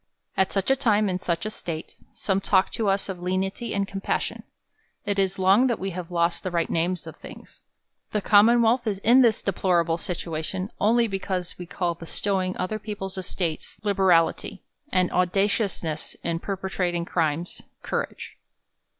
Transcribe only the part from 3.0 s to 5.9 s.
of lenity and compassion. It is long that